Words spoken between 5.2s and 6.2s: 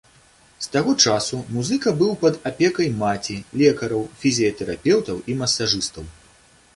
і масажыстаў.